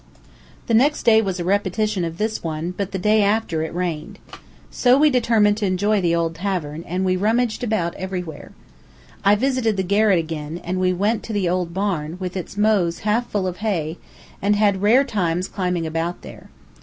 [0.65, 4.17] The next day was a repetition of this one, but the day after it rained.
[4.71, 8.51] So we determined to enjoy the old tavern, and we rummaged about everywhere.
[9.23, 13.01] I visited the garret again, and we went to the old barn, with its mows
[13.01, 13.99] half full of hay,
[14.41, 16.49] and had rare times climbing about there.